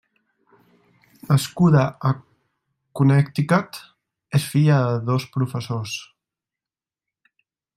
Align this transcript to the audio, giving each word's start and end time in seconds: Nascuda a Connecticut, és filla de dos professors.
Nascuda 1.31 1.83
a 2.09 2.13
Connecticut, 2.99 3.79
és 4.39 4.49
filla 4.55 4.81
de 4.87 4.97
dos 5.11 5.29
professors. 5.37 5.95